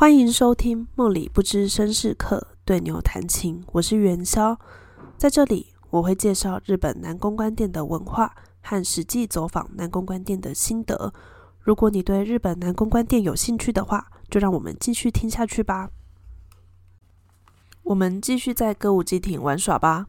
[0.00, 3.60] 欢迎收听《梦里不知身是客，对牛弹琴》。
[3.72, 4.58] 我是元宵，
[5.18, 11.12] 在这里我会介绍日本南宫关店的文化和实际走访南宫关店的心得。
[11.60, 15.90] 如果你对日本南宫关店有兴趣的话，就让我们继续听下去吧。
[17.82, 20.06] 我们继续在歌舞伎町玩耍吧。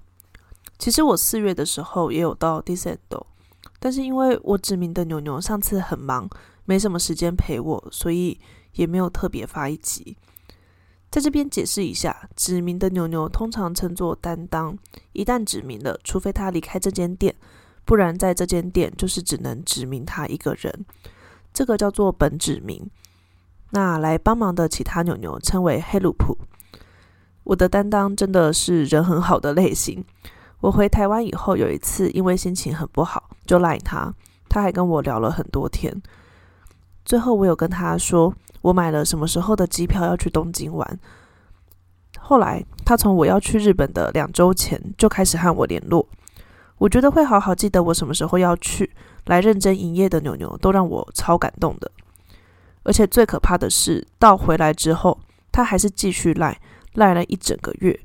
[0.79, 3.25] 其实我四月的时候也有到 Disendo，
[3.77, 6.29] 但是因为我指名的牛牛上次很忙，
[6.63, 8.39] 没什么时间陪我，所以。
[8.73, 10.17] 也没有特别发一集，
[11.09, 14.77] 在这边解释一下，指名的牛牛通常称作担当。
[15.11, 17.35] 一旦指名了，除非他离开这间店，
[17.83, 20.85] 不然在这间店就是只能指名他一个人，
[21.53, 22.89] 这个叫做本指名。
[23.71, 26.37] 那来帮忙的其他牛牛称为黑鲁普。
[27.43, 30.05] 我的担当真的是人很好的类型。
[30.61, 34.13] 我回台湾以后，有一次因为心情很不好，就赖他，
[34.47, 36.01] 他还跟我聊了很多天。
[37.03, 38.33] 最后我有跟他说。
[38.61, 40.99] 我买了什么时候的机票要去东京玩？
[42.19, 46.07] 后来他从我要去日本的两周前就开始和我联络。
[46.77, 48.91] 我觉得会好好记得我什么时候要去，
[49.25, 51.91] 来认真营业的牛牛都让我超感动的。
[52.83, 55.19] 而且最可怕的是，到回来之后，
[55.51, 56.59] 他还是继续赖
[56.93, 57.99] 赖了一整个月。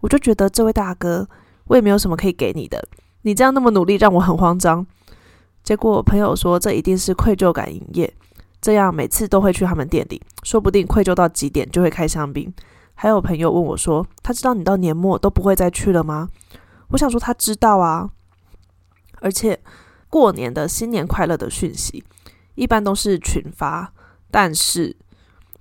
[0.00, 1.28] 我就觉得这位大哥，
[1.66, 2.82] 我也没有什么可以给你的，
[3.22, 4.84] 你这样那么努力，让我很慌张。
[5.62, 8.12] 结果朋友说，这一定是愧疚感营业。
[8.60, 12.52] 这样每次都会去他们店里，说不定愧疚到极点就会开香槟。
[12.94, 16.28] 还有朋友问我说：“他知道你到年末都不会再去了吗？”
[16.88, 18.10] 我想说他知道啊，
[19.20, 19.58] 而且
[20.08, 22.04] 过年的新年快乐的讯息
[22.56, 23.92] 一般都是群发，
[24.30, 24.94] 但是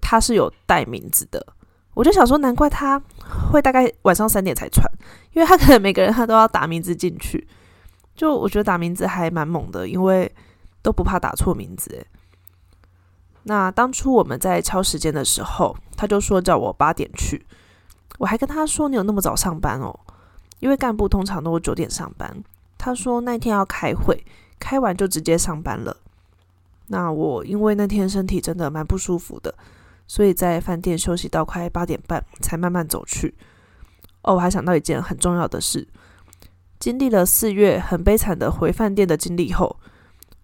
[0.01, 1.45] 他是有带名字的。
[1.93, 3.01] 我就想说，难怪他
[3.51, 4.85] 会大概晚上三点才传，
[5.33, 7.47] 因为他可能每个人他都要打名字进去。
[8.15, 10.29] 就我觉得打名字还蛮猛的，因为
[10.81, 12.05] 都不怕打错名字诶。
[13.49, 17.43] 那当初我们在敲时间的时候，他就说叫我八点去，
[18.19, 19.99] 我还跟他说你有那么早上班哦，
[20.59, 22.43] 因为干部通常都九点上班。
[22.77, 24.23] 他说那天要开会，
[24.59, 25.97] 开完就直接上班了。
[26.89, 29.51] 那我因为那天身体真的蛮不舒服的，
[30.05, 33.33] 所以在饭店休息到快八点半才慢慢走去。
[34.21, 35.87] 哦，我还想到一件很重要的事，
[36.79, 39.77] 经历了四月很悲惨的回饭店的经历后，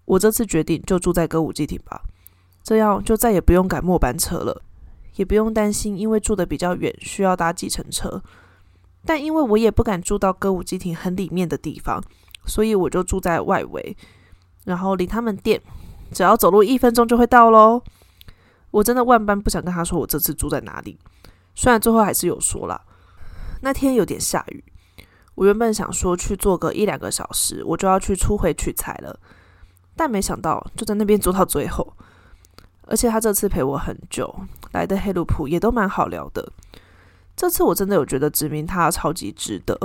[0.05, 2.01] 我这次决定就住在歌舞伎町吧。
[2.65, 4.63] 这样就再也不用赶末班车了，
[5.17, 8.23] 也不用担心因为住的比较远需要搭计程车。
[9.05, 12.03] 但因为我也不敢住到歌舞伎町很里面的地方，
[12.47, 13.95] 所以我就住在外围，
[14.63, 15.61] 然后离他们店
[16.11, 17.83] 只要走路一分钟就会到喽。
[18.71, 20.97] 我真的万般不想跟他说我这次住在哪里，
[21.53, 22.81] 虽然最后还是有说了。
[23.61, 24.63] 那天有点下雨，
[25.35, 29.19] 我原本想说去坐个一两个小时，我就要去出回取材了，
[29.95, 31.93] 但没想到就在那边坐到最后。
[32.87, 34.33] 而且他这次陪我很久，
[34.71, 36.51] 来的黑鲁普也都蛮好聊的。
[37.35, 39.77] 这次我真的有觉得指明他超级值得，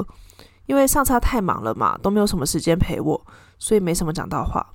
[0.67, 3.27] 因为上次他太忙了嘛，都没有什么时间陪我，
[3.59, 4.75] 所以没什么讲到话。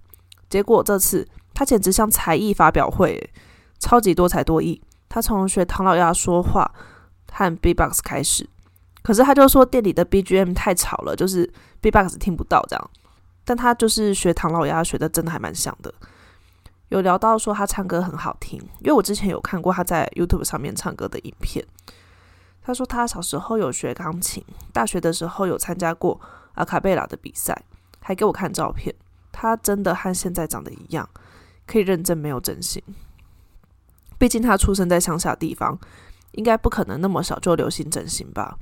[0.49, 3.31] 结果这次他简直像才艺发表会，
[3.79, 4.81] 超级多才多艺。
[5.07, 6.69] 他从学唐老鸭说话
[7.31, 8.49] 和 B-box 开始，
[9.01, 11.49] 可是他就说店里的 BGM 太吵了，就是
[11.79, 12.89] B-box 听不到这样。
[13.45, 15.93] 但他就是学唐老鸭学的真的还蛮像的。
[16.89, 21.65] 有聊到说他唱歌很好听，因为我之前有看过他在 YouTube 上面唱歌的影片。
[22.61, 26.19] 他说他小时候有学钢琴，大学的时候有参加过
[26.53, 27.63] 阿卡贝拉的比赛，
[27.99, 28.93] 还给我看照片。
[29.31, 31.09] 他真的和现在长得一样，
[31.65, 32.81] 可以认证没有整形。
[34.17, 35.77] 毕竟他出生在乡下地方，
[36.33, 38.57] 应该不可能那么小就流行整形吧。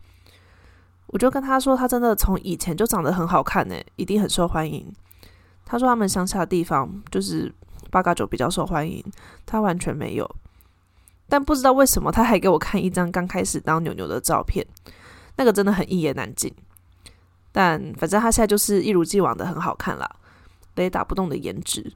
[1.07, 4.91] 我就跟他说，他真的从以前就长得很好看呢，一定很受欢迎。
[5.65, 7.53] 他说他们乡下地方就是。
[7.93, 9.05] 八嘎九比较受欢迎，
[9.45, 10.27] 他完全没有。
[11.29, 14.65] 但不知道为什么，他还给我看一张刚开始当牛牛的照片，
[15.37, 16.51] 那个真的很一言难尽。
[17.51, 20.09] 但反正他现在就是一如既往的很好看啦，
[20.73, 21.93] 雷打不动的颜值。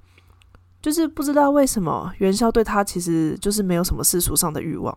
[0.80, 4.96] 就是不知道为什么元宵对他其实就是没有什么世俗上的欲望。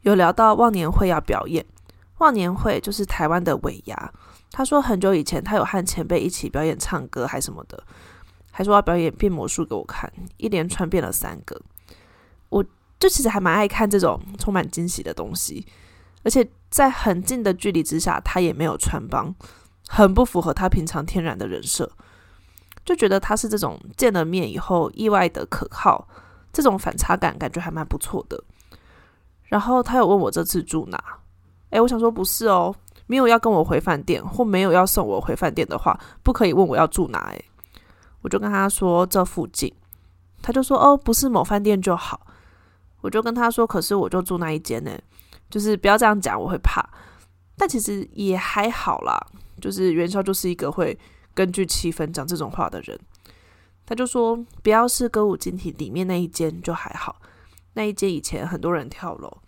[0.00, 1.64] 有聊到忘年会要表演，
[2.18, 4.12] 忘年会就是台湾的尾牙。
[4.50, 7.84] 他说很久以前他有和前辈一起表演唱歌还什么的。
[8.50, 11.60] 还说要表演变魔术给我看，一连串变了三个。
[12.48, 12.64] 我
[12.98, 15.66] 就其实还蛮爱看这种充满惊喜的东西，
[16.22, 19.34] 而且在很近的距离之下，他也没有穿帮，
[19.88, 21.90] 很不符合他平常天然的人设。
[22.84, 26.08] 就觉得他是这种见了面以后意外的可靠，
[26.52, 28.42] 这种反差感感觉还蛮不错的。
[29.44, 31.02] 然后他有问我这次住哪？
[31.70, 32.74] 诶，我想说不是哦，
[33.06, 37.18] 没有要跟我回饭店，或没有要送我回饭店的话，不可以问我要住哪。
[37.30, 37.44] 诶。
[38.22, 39.72] 我就跟他说这附近，
[40.42, 42.26] 他就说哦，不是某饭店就好。
[43.02, 44.90] 我就跟他说：“可是我就住那一间呢，
[45.48, 46.86] 就是不要这样讲，我会怕。”
[47.56, 49.18] 但其实也还好啦，
[49.58, 50.98] 就是元宵就是一个会
[51.32, 52.98] 根据气氛讲这种话的人。
[53.86, 57.16] 他就说：“不要是歌舞精体里面那一间就还好，
[57.72, 59.38] 那一间以前很多人跳楼，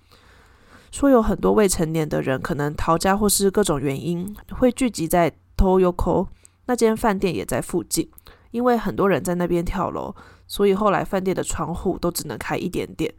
[0.91, 6.29] 说有很多未成年的人可能逃家或是各种原因会聚集在 Toyoko
[6.65, 8.11] 那间饭店也在附近，
[8.53, 10.15] 因为很多人在那边跳楼，
[10.47, 13.13] 所以后来饭店的窗户都只能开一点点。”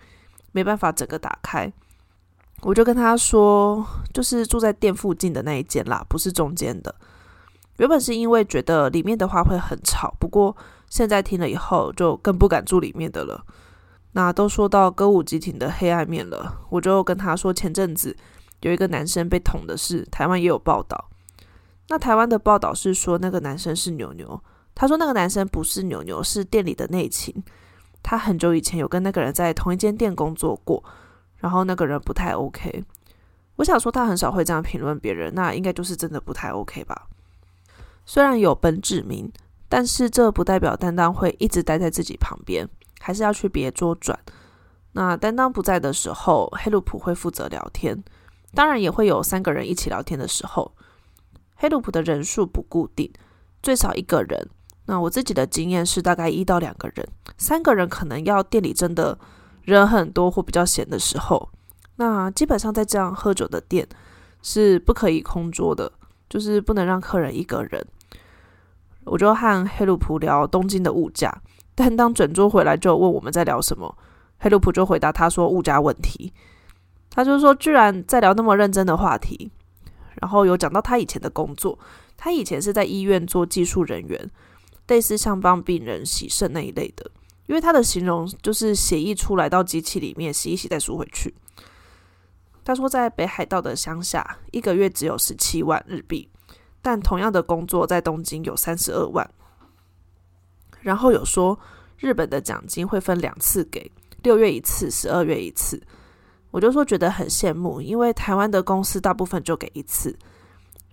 [0.56, 1.74] 没办法，整个打开，
[2.62, 3.84] 我就跟他说，
[4.14, 6.94] 就是住在店附近的那一间啦，不是中间的。
[7.78, 10.56] 原本是因为觉得里面的话会很吵，不过
[10.92, 13.44] 现在听了以后，就更不敢住里面的了。
[14.12, 18.16] 那都说到歌舞伎町的黑暗面了，我就跟他说，前阵子
[18.62, 21.10] 有一个男生被捅的事，台湾也有报道。
[21.90, 24.40] 那台湾的报道是说那个男生是牛牛，
[24.76, 27.34] 他说那个男生不是牛牛，是店里的内勤。
[28.02, 30.84] 他很久以前有跟那个人在同一间店工作过，
[31.38, 32.84] 然后那个人不太 OK。
[33.56, 37.08] 我想说他很少会这样评论别人，那应该就是真的不太 OK 吧。
[38.06, 39.32] 虽然有本指名，
[39.70, 42.68] 但是这不代表担当会一直待在自己旁边，
[43.00, 44.20] 还是要去别桌转。
[44.94, 48.04] 那担当不在的时候，黑鲁普会负责聊天，
[48.54, 50.76] 当然也会有三个人一起聊天的时候。
[51.56, 53.10] 黑鲁普的人数不固定，
[53.62, 54.50] 最少一个人。
[54.86, 57.08] 那我自己的经验是大概一到两个人，
[57.38, 59.18] 三个人可能要店里真的
[59.62, 61.50] 人很多或比较闲的时候。
[61.96, 63.88] 那基本上在这样喝酒的店
[64.42, 65.92] 是不可以空桌的，
[66.30, 67.86] 就是不能让客人一个人。
[69.06, 71.34] 我就和黑鲁普聊东京的物价，
[71.76, 73.98] 但当整桌回来就问我们在聊什么，
[74.40, 76.34] 黑鲁普就回答他说物价问题。
[77.10, 79.52] 他就说居然在聊那么认真的话题，
[80.20, 81.78] 然后有讲到他以前的工作，
[82.18, 84.30] 他以前是在医院做技术人员。
[84.88, 87.10] 类似像帮病人洗肾那一类的，
[87.48, 91.34] 因为他的形容就是血液出来到机器里面洗一洗再输回去。
[92.66, 96.30] 他说在北海道的乡下，一个月只有十七万日币，
[96.82, 99.30] 但同样的工作在东京有三十二万。
[100.82, 101.58] 然后有说
[101.98, 103.92] 日本的奖金会分两次给，
[104.22, 105.82] 六月一次，十二月一次。
[106.52, 110.16] 我就说觉得很羡慕，因为台湾的公司大部分就给一次。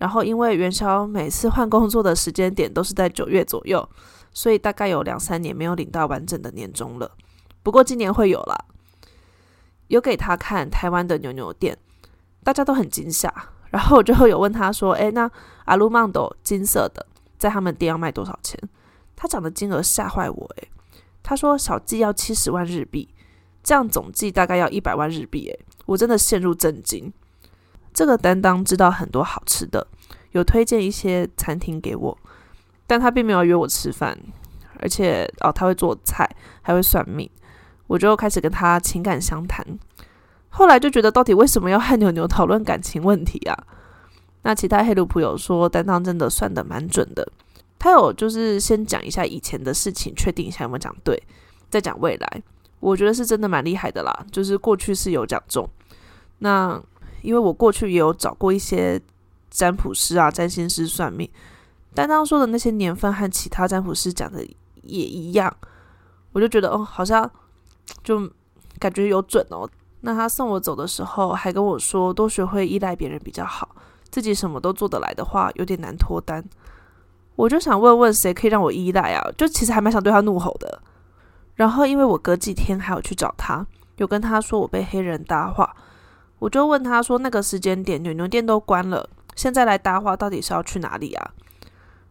[0.01, 3.87] 然后，因为元宵每次换工作的时间点都是在九月左右，
[4.33, 7.11] 所以大概有两三年没有领到完整的年终了。
[7.61, 8.65] 不过今年会有啦，
[9.89, 11.77] 有给他看台湾的牛牛店，
[12.43, 13.31] 大家都很惊吓。
[13.69, 15.29] 然后我就有问他说：“诶，那
[15.65, 17.05] 阿鲁曼斗金色的
[17.37, 18.59] 在他们店要卖多少钱？”
[19.15, 20.67] 他讲的金额吓坏我，诶，
[21.21, 23.07] 他说小计要七十万日币，
[23.61, 27.13] 这样总计大概要一百万日币，诶，我真的陷入震惊。
[27.93, 29.85] 这个担当知道很多好吃的，
[30.31, 32.17] 有推荐一些餐厅给我，
[32.87, 34.17] 但他并没有约我吃饭，
[34.79, 36.29] 而且哦，他会做菜，
[36.61, 37.29] 还会算命，
[37.87, 39.65] 我就开始跟他情感相谈。
[40.49, 43.63] 后来就觉得，到底为什么要和牛牛讨论感情问题啊？
[44.43, 47.29] 那其他黑奴朋友说，担当真的算的蛮准的。
[47.77, 51.21] 他有就是先讲一下以前的事情，确定一下有没有讲对，
[51.69, 52.43] 再讲未来。
[52.79, 55.69] 我觉得是真的蛮厉害的啦，就是过去是有讲中。
[56.39, 56.81] 那。
[57.21, 59.01] 因为我过去也有找过一些
[59.49, 61.29] 占卜师啊、占星师算命，
[61.93, 64.43] 但他说的那些年份和其他占卜师讲的
[64.83, 65.53] 也一样，
[66.31, 67.29] 我就觉得哦，好像
[68.03, 68.29] 就
[68.79, 69.69] 感觉有准哦。
[70.01, 73.75] 那他送我走的时候还跟我说，多学会依赖别人比较好，
[74.09, 76.43] 自己什么都做得来的话，有点难脱单。
[77.35, 79.31] 我就想问问谁可以让我依赖啊？
[79.37, 80.81] 就其实还蛮想对他怒吼的。
[81.55, 83.65] 然后因为我隔几天还有去找他，
[83.97, 85.75] 有跟他说我被黑人搭话。
[86.41, 91.31] 我就问他说：“那个时间点，牛牛店都关了，现在来搭话，到底是要去哪里啊？”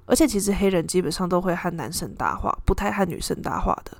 [0.07, 3.99] 而且其实黑人基本上都会和男生搭话，不太和女生搭话的。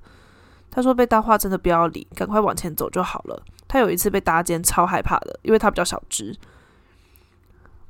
[0.71, 6.37] 他说：“被搭话真的不要理，赶快往前走就好了。”他有一次被搭肩，超害怕的，因为他比较小只。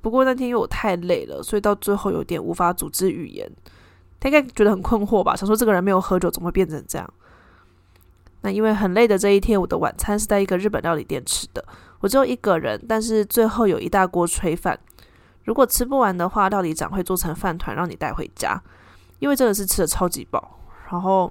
[0.00, 3.46] 不过那天因为我太累了，所以到最后有点无法组织语言。
[4.18, 7.12] 他应该觉得很困惑吧，想说这个人没有喝酒，怎么会变成这样？
[8.40, 11.62] 那因为很累的这一天，我的晚餐是在一个日本料理店吃的。
[12.00, 14.78] 我只有一个人，但是最后有一大锅炊饭。
[15.44, 18.60] 如果吃不完的话，料理长会做成饭团让你带回家。
[19.18, 20.58] 因为真的是吃的超级饱，
[20.90, 21.30] 然后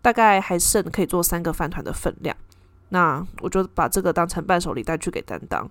[0.00, 2.36] 大概还剩可以做三个饭团的分量。
[2.90, 5.68] 那我就把这个当成伴手礼带去给担当。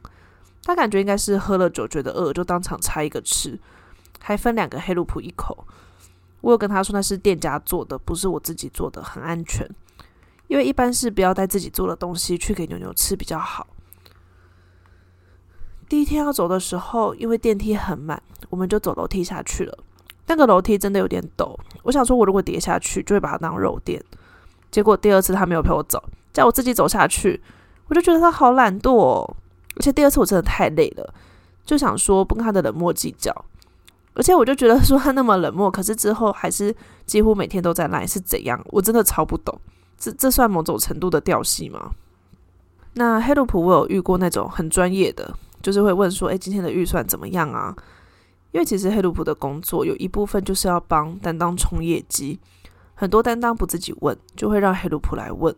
[0.64, 3.58] 他感觉应该是喝了酒觉得饿，就当场拆一个吃，
[4.20, 5.66] 还分两个黑鲁普一口。
[6.42, 9.66] 我有跟他说那是店家做的，不是我自己做的，很安全。
[10.48, 13.66] 因为一般是不要带自己做的东西去给牛牛吃比较好。
[15.92, 19.78] 第一天要走的时候，因为电梯很满，我们就走楼梯下去了。
[20.28, 24.02] 那个楼梯真的有点陡，我想说，我如果跌下去，就会把它当肉垫。
[24.72, 27.42] 结果第二次他没有陪我走，叫我自己走下去，
[27.88, 28.96] 我就觉得他好懒惰。
[28.96, 29.36] 哦。
[29.76, 31.14] 而且第二次我真的太累了，
[31.66, 33.36] 就想说不跟他的冷漠计较。
[34.14, 36.74] 而且我就觉得说他那么冷漠，可是之后还是
[37.06, 38.66] 几乎每天都在来，是怎样？
[38.68, 39.60] 我真的超不懂。
[39.98, 41.92] 这这算某种程度的调戏吗？
[42.94, 47.76] 那黑路普我有遇过那种很专业的，就是会问说：“诶，今天的预算怎么样啊？”
[48.52, 52.38] 因为其实黑鲁普的工作有一部分就是要帮担当冲业绩，
[52.94, 55.56] 很多担当不自己问，就会让黑鲁普来问。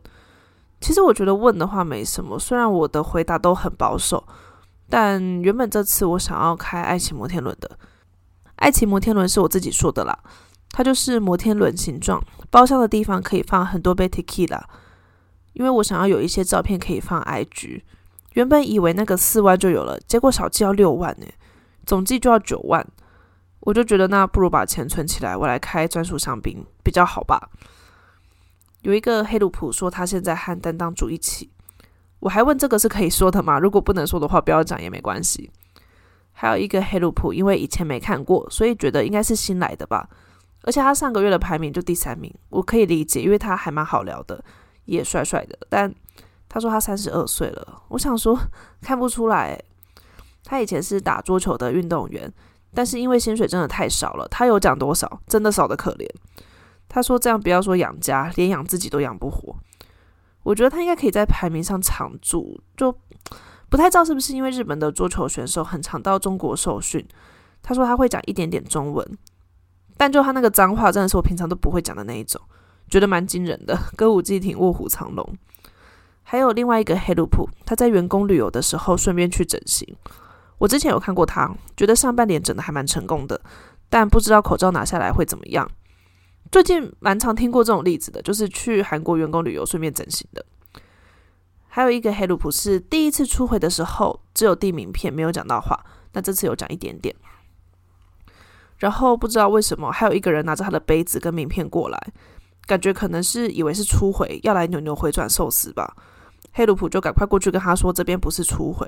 [0.79, 4.23] 其实我觉得问的话没什么，虽然我的回答都很保守，
[4.89, 7.79] 但原本这次我想要开爱情摩天轮的，
[8.57, 10.15] 爱情摩天轮是我自己说的啦，
[10.69, 14.61] 它就是摩天轮形状，包厢的地方可以放很多杯 tequila，
[15.53, 17.81] 因为我想要有一些照片可以放 IG。
[18.33, 21.25] 原本以为那个四万就有了，结果小计要六万呢。
[21.85, 22.85] 总计就要九万，
[23.59, 27.49] 我就觉得那不如把钱存起来，我来开专属香槟比较好吧。
[28.81, 31.49] 有一个黑鲁普说他现在和担当住一起，
[32.19, 33.59] 我还问这个是可以说的吗？
[33.59, 35.51] 如果不能说的话，不要讲也没关系。
[36.31, 40.09] 还有一个黑鲁普，因为以前没看过，所以觉得应该是新来的吧。
[40.63, 44.43] 而且他上个月的排名就第三名，我可以理解，因为他还蛮好聊的，
[44.85, 45.57] 也帅帅的。
[45.69, 45.93] 但
[46.53, 48.37] 他说他三十二岁了，我想说
[48.79, 49.59] 看不出来。
[50.45, 52.31] 他以前是打桌球的运动员，
[52.75, 56.07] 但是因为薪水真的太少了，他有讲多少，真的少的可怜。
[56.87, 59.55] 他说这样不要说养家，连养自己都养不活。
[60.43, 62.95] 我觉得他应该可以在排名上常驻，就
[63.67, 67.03] 不太知道是不是因为日本的桌球选手很常到中国受训。
[67.63, 69.17] 他说他会讲一点点中文，
[69.97, 72.39] 但就他那个脏话真的是我平常都不会讲的那一种，
[72.89, 75.35] 觉得蛮惊人的，歌舞伎町卧虎藏龙。
[76.23, 79.95] 还有另外一个黑鲁普，他在员工旅游的时候顺便去整形。
[80.57, 83.39] 我之前有看过他，觉得上半脸整的还蛮成功的，
[83.89, 85.69] 但不知道口罩拿下来会怎么样。
[86.51, 90.45] 最近蛮常听过这种例子的，就是去韩国员工旅游顺便整形的。
[91.67, 97.15] 还有一个黑鲁普是第一次出回的时候只有递名片没有讲到话，那这次有讲一点点。
[98.77, 102.13] 然后不知道为什么还有一个人拿着他的杯子跟名片过来，
[102.65, 105.95] 感觉可能是以为是初回要来扭扭回转寿司吧。
[106.51, 108.87] 黑鲁普就赶快过去跟他说这边不是初回。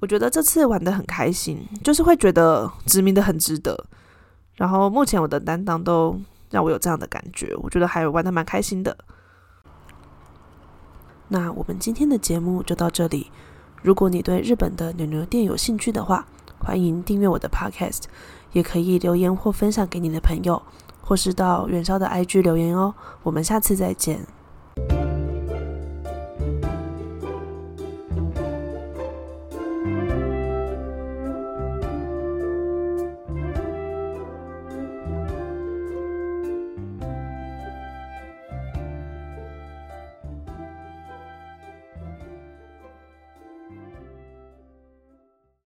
[0.00, 3.86] 我觉得这次玩的很开心，就是会觉得殖民的很值得。
[4.56, 6.20] 然后目前我的担当都
[6.50, 8.96] 让我有这样的感觉，我觉得还玩的蛮开心的。
[11.28, 13.30] 那我们今天的节目就到这里。
[13.80, 16.26] 如果你对日本的牛牛店有兴趣的话，
[16.58, 18.02] 欢迎订阅我的 Podcast，
[18.52, 20.62] 也可以留言或分享给你的朋友，
[21.02, 22.94] 或是到元宵的 IG 留言哦。
[23.22, 24.26] 我们下次再见。